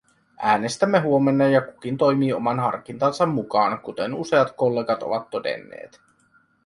[0.43, 6.01] Äänestämme huomenna, ja kukin toimii oman harkintansa mukaan, kuten useat kollegat ovat todenneet.